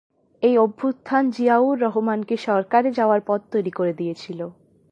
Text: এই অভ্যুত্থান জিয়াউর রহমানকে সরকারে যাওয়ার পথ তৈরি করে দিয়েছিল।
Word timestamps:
এই 0.43 0.55
অভ্যুত্থান 0.57 1.23
জিয়াউর 1.29 1.75
রহমানকে 1.79 2.35
সরকারে 2.47 2.89
যাওয়ার 2.91 3.21
পথ 3.27 3.41
তৈরি 3.51 3.71
করে 3.71 3.93
দিয়েছিল। 3.93 4.39